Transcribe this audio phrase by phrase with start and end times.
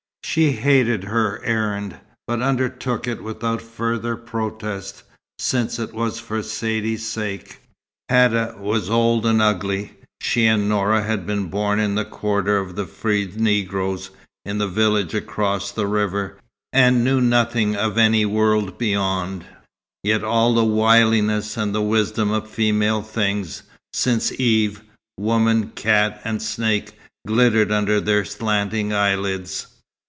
[0.23, 5.03] She hated her errand, but undertook it without further protest,
[5.37, 7.59] since it was for Saidee's sake.
[8.07, 9.91] Hadda was old and ugly.
[10.21, 14.09] She and Noura had been born in the quarter of the freed Negroes,
[14.45, 16.37] in the village across the river,
[16.71, 19.45] and knew nothing of any world beyond;
[20.01, 24.81] yet all the wiliness and wisdom of female things, since Eve
[25.17, 26.93] woman, cat and snake
[27.27, 29.67] glittered under their slanting eyelids.